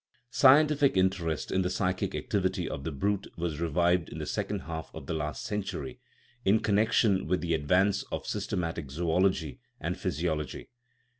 Scientific 0.31 0.97
interest 0.97 1.51
in 1.51 1.61
the 1.61 1.69
psychic 1.69 2.15
activity 2.15 2.67
of 2.67 2.83
the 2.83 2.91
brute 2.91 3.27
was 3.37 3.59
revived 3.61 4.09
in 4.09 4.17
the 4.17 4.25
second 4.25 4.61
half 4.61 4.89
of 4.95 5.05
the 5.05 5.13
last 5.13 5.43
century, 5.45 5.99
in 6.43 6.59
connection 6.59 7.27
with 7.27 7.39
the 7.41 7.53
advance 7.53 8.01
of 8.11 8.25
systematic 8.25 8.89
zoology 8.89 9.59
and 9.79 9.99
physiology. 9.99 10.69